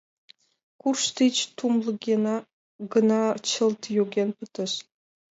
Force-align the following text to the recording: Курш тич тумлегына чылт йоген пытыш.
Курш 0.81 1.03
тич 1.15 1.35
тумлегына 1.57 3.23
чылт 3.49 3.81
йоген 3.95 4.29
пытыш. 4.37 4.71